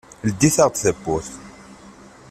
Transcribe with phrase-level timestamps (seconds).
[0.27, 1.31] Ldit-aɣ-d tawwurt.